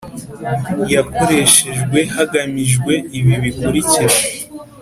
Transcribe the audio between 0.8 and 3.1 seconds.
yakoreshejwe hagamijwe